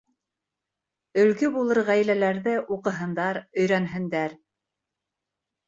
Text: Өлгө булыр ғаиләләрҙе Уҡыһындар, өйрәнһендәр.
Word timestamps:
Өлгө 1.23 1.49
булыр 1.57 1.81
ғаиләләрҙе 1.91 2.57
Уҡыһындар, 2.77 3.43
өйрәнһендәр. 3.61 4.37